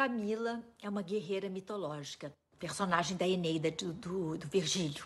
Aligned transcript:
Camila 0.00 0.62
é 0.82 0.88
uma 0.88 1.02
guerreira 1.02 1.50
mitológica, 1.50 2.34
personagem 2.58 3.18
da 3.18 3.28
Eneida 3.28 3.70
do, 3.70 3.92
do, 3.92 4.38
do 4.38 4.48
Virgílio. 4.48 5.04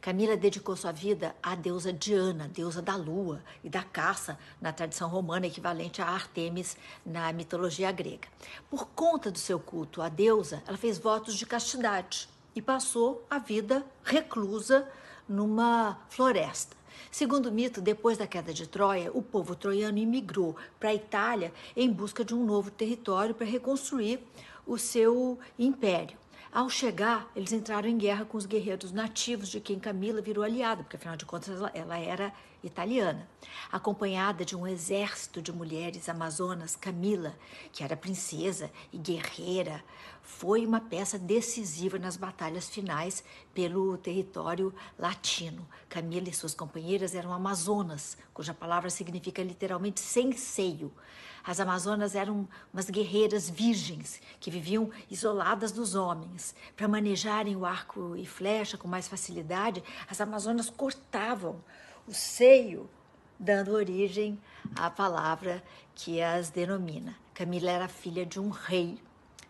Camila 0.00 0.34
dedicou 0.34 0.74
sua 0.74 0.92
vida 0.92 1.36
à 1.42 1.54
deusa 1.54 1.92
Diana, 1.92 2.48
deusa 2.48 2.80
da 2.80 2.96
lua 2.96 3.42
e 3.62 3.68
da 3.68 3.82
caça, 3.82 4.38
na 4.58 4.72
tradição 4.72 5.10
romana 5.10 5.46
equivalente 5.46 6.00
a 6.00 6.06
Artemis 6.06 6.74
na 7.04 7.30
mitologia 7.34 7.92
grega. 7.92 8.28
Por 8.70 8.86
conta 8.86 9.30
do 9.30 9.38
seu 9.38 9.60
culto 9.60 10.00
à 10.00 10.08
deusa, 10.08 10.62
ela 10.66 10.78
fez 10.78 10.96
votos 10.96 11.34
de 11.34 11.44
castidade 11.44 12.26
e 12.54 12.62
passou 12.62 13.22
a 13.28 13.38
vida 13.38 13.84
reclusa 14.02 14.90
numa 15.28 16.00
floresta. 16.08 16.79
Segundo 17.10 17.46
o 17.46 17.52
mito, 17.52 17.80
depois 17.80 18.18
da 18.18 18.26
queda 18.26 18.52
de 18.52 18.66
Troia, 18.66 19.10
o 19.12 19.22
povo 19.22 19.54
troiano 19.54 19.98
imigrou 19.98 20.56
para 20.78 20.90
a 20.90 20.94
Itália 20.94 21.52
em 21.76 21.90
busca 21.90 22.24
de 22.24 22.34
um 22.34 22.44
novo 22.44 22.70
território 22.70 23.34
para 23.34 23.46
reconstruir 23.46 24.20
o 24.66 24.78
seu 24.78 25.38
império. 25.58 26.16
Ao 26.52 26.68
chegar, 26.68 27.30
eles 27.36 27.52
entraram 27.52 27.88
em 27.88 27.96
guerra 27.96 28.24
com 28.24 28.36
os 28.36 28.44
guerreiros 28.44 28.90
nativos, 28.90 29.48
de 29.48 29.60
quem 29.60 29.78
Camila 29.78 30.20
virou 30.20 30.42
aliada, 30.42 30.82
porque 30.82 30.96
afinal 30.96 31.16
de 31.16 31.24
contas 31.24 31.56
ela, 31.56 31.70
ela 31.72 31.96
era 31.96 32.32
italiana. 32.60 33.28
Acompanhada 33.70 34.44
de 34.44 34.56
um 34.56 34.66
exército 34.66 35.40
de 35.40 35.52
mulheres 35.52 36.08
amazonas, 36.08 36.74
Camila, 36.74 37.36
que 37.70 37.84
era 37.84 37.96
princesa 37.96 38.68
e 38.92 38.98
guerreira, 38.98 39.80
foi 40.24 40.66
uma 40.66 40.80
peça 40.80 41.16
decisiva 41.16 42.00
nas 42.00 42.16
batalhas 42.16 42.68
finais 42.68 43.22
pelo 43.54 43.96
território 43.96 44.74
latino. 44.98 45.64
Camila 45.88 46.30
e 46.30 46.34
suas 46.34 46.52
companheiras 46.52 47.14
eram 47.14 47.32
amazonas, 47.32 48.18
cuja 48.34 48.52
palavra 48.52 48.90
significa 48.90 49.40
literalmente 49.40 50.00
sem 50.00 50.32
seio. 50.32 50.92
As 51.42 51.58
Amazonas 51.58 52.14
eram 52.14 52.48
umas 52.72 52.90
guerreiras 52.90 53.48
virgens 53.48 54.20
que 54.38 54.50
viviam 54.50 54.90
isoladas 55.10 55.72
dos 55.72 55.94
homens. 55.94 56.39
Para 56.76 56.88
manejarem 56.88 57.56
o 57.56 57.64
arco 57.64 58.16
e 58.16 58.26
flecha 58.26 58.76
com 58.76 58.88
mais 58.88 59.08
facilidade, 59.08 59.82
as 60.08 60.20
Amazonas 60.20 60.70
cortavam 60.70 61.62
o 62.06 62.12
seio, 62.12 62.88
dando 63.38 63.72
origem 63.72 64.38
à 64.74 64.90
palavra 64.90 65.62
que 65.94 66.20
as 66.20 66.50
denomina. 66.50 67.16
Camila 67.34 67.70
era 67.70 67.88
filha 67.88 68.26
de 68.26 68.38
um 68.40 68.50
rei. 68.50 68.98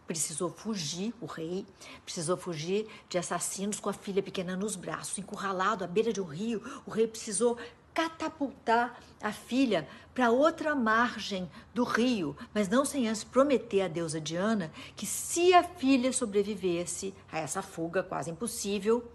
Precisou 0.06 0.50
fugir, 0.50 1.14
o 1.20 1.27
rei 1.27 1.64
precisou 2.05 2.36
fugir 2.36 2.88
de 3.08 3.16
assassinos 3.16 3.78
com 3.78 3.88
a 3.88 3.92
filha 3.92 4.22
pequena 4.22 4.56
nos 4.56 4.75
braços. 4.75 5.19
Encurralado 5.19 5.84
à 5.84 5.86
beira 5.86 6.12
de 6.12 6.20
um 6.20 6.25
rio, 6.25 6.60
o 6.84 6.91
rei 6.91 7.06
precisou 7.06 7.56
catapultar 7.92 8.98
a 9.20 9.33
filha 9.33 9.88
para 10.14 10.30
outra 10.30 10.74
margem 10.74 11.50
do 11.74 11.84
rio, 11.84 12.36
mas 12.55 12.69
não 12.69 12.84
sem 12.84 13.08
antes 13.08 13.24
prometer 13.24 13.82
à 13.82 13.88
deusa 13.88 14.20
Diana 14.20 14.72
que 14.97 15.06
se 15.06 15.55
a 15.55 15.62
filha 15.62 16.12
sobrevivesse 16.12 17.14
a 17.30 17.38
essa 17.38 17.62
fuga 17.62 18.02
quase 18.02 18.30
impossível, 18.30 19.10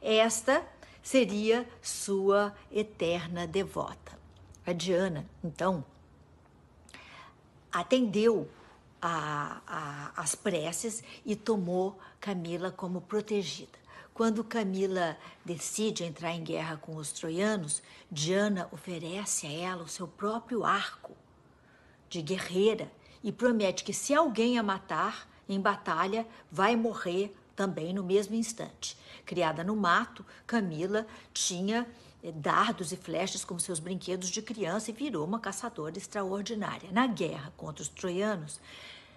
esta 0.00 0.66
seria 1.02 1.68
sua 1.82 2.54
eterna 2.70 3.46
devota. 3.46 4.18
A 4.66 4.72
Diana, 4.72 5.26
então, 5.42 5.84
atendeu 7.70 8.48
a, 9.00 9.60
a, 9.66 10.12
as 10.22 10.34
preces 10.34 11.02
e 11.26 11.36
tomou 11.36 11.98
Camila 12.18 12.70
como 12.70 13.02
protegida. 13.02 13.83
Quando 14.14 14.44
Camila 14.44 15.18
decide 15.44 16.04
entrar 16.04 16.30
em 16.30 16.44
guerra 16.44 16.76
com 16.76 16.94
os 16.94 17.10
troianos, 17.10 17.82
Diana 18.08 18.68
oferece 18.70 19.44
a 19.44 19.50
ela 19.52 19.82
o 19.82 19.88
seu 19.88 20.06
próprio 20.06 20.64
arco 20.64 21.16
de 22.08 22.22
guerreira 22.22 22.88
e 23.24 23.32
promete 23.32 23.82
que 23.82 23.92
se 23.92 24.14
alguém 24.14 24.56
a 24.56 24.62
matar 24.62 25.28
em 25.48 25.60
batalha, 25.60 26.24
vai 26.48 26.76
morrer 26.76 27.34
também 27.56 27.92
no 27.92 28.04
mesmo 28.04 28.36
instante. 28.36 28.96
Criada 29.26 29.64
no 29.64 29.74
mato, 29.74 30.24
Camila 30.46 31.08
tinha 31.32 31.84
eh, 32.22 32.30
dardos 32.30 32.92
e 32.92 32.96
flechas 32.96 33.44
como 33.44 33.58
seus 33.58 33.80
brinquedos 33.80 34.30
de 34.30 34.40
criança 34.40 34.90
e 34.90 34.94
virou 34.94 35.26
uma 35.26 35.40
caçadora 35.40 35.98
extraordinária. 35.98 36.92
Na 36.92 37.08
guerra 37.08 37.52
contra 37.56 37.82
os 37.82 37.88
troianos, 37.88 38.60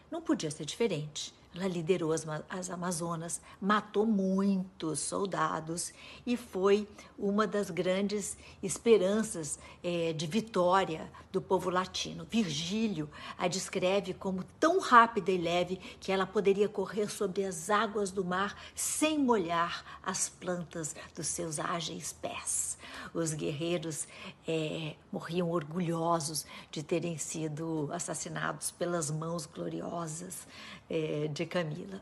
não 0.10 0.24
podia 0.24 0.50
ser 0.50 0.66
diferente. 0.66 1.34
Ela 1.58 1.68
liderou 1.68 2.12
as, 2.12 2.26
as 2.48 2.70
Amazonas, 2.70 3.42
matou 3.60 4.06
muitos 4.06 5.00
soldados 5.00 5.92
e 6.26 6.38
foi 6.38 6.88
uma 7.18 7.48
das 7.48 7.72
grandes 7.72 8.38
esperanças 8.62 9.58
é, 9.84 10.14
de 10.14 10.28
vitória 10.28 11.12
do 11.32 11.42
povo 11.42 11.72
latino. 11.72 12.28
Virgílio 12.30 13.10
a 13.38 13.48
descreve 13.48 14.14
como 14.14 14.44
tão 14.60 14.80
rápida 14.80 15.32
e 15.32 15.38
leve 15.38 15.78
que 16.00 16.12
ela 16.12 16.28
poderia 16.28 16.70
correr 16.70 17.10
sobre 17.10 17.44
as 17.44 17.72
águas 17.72 18.12
do 18.12 18.24
mar 18.24 18.56
sem 18.76 19.18
molhar 19.18 20.00
as 20.04 20.30
plantas 20.30 20.96
dos 21.16 21.26
seus 21.26 21.60
ágeis 21.60 22.14
pés. 22.14 22.78
Os 23.14 23.34
guerreiros 23.34 24.08
é, 24.48 24.96
morriam 25.12 25.50
orgulhosos 25.50 26.46
de 26.72 26.84
terem 26.84 27.18
sido 27.18 27.90
assassinados 27.92 28.72
pelas 28.72 29.10
mãos 29.10 29.46
gloriosas 29.46 30.48
é, 30.90 31.28
de 31.28 31.46
Camila. 31.48 32.02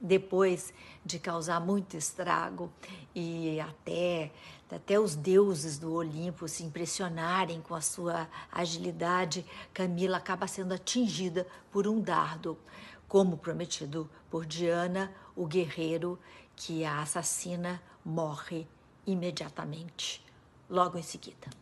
Depois 0.00 0.74
de 1.04 1.18
causar 1.18 1.60
muito 1.60 1.96
estrago 1.96 2.72
e 3.14 3.60
até, 3.60 4.32
até 4.68 4.98
os 4.98 5.14
deuses 5.14 5.78
do 5.78 5.92
Olimpo 5.92 6.48
se 6.48 6.64
impressionarem 6.64 7.60
com 7.60 7.74
a 7.74 7.80
sua 7.80 8.28
agilidade, 8.50 9.46
Camila 9.72 10.16
acaba 10.16 10.48
sendo 10.48 10.74
atingida 10.74 11.46
por 11.70 11.86
um 11.86 12.00
dardo, 12.00 12.58
como 13.06 13.36
prometido 13.36 14.10
por 14.28 14.44
Diana, 14.44 15.12
o 15.36 15.46
guerreiro 15.46 16.18
que 16.56 16.84
a 16.84 17.00
assassina 17.00 17.80
morre 18.04 18.66
imediatamente, 19.06 20.24
logo 20.68 20.98
em 20.98 21.02
seguida. 21.02 21.61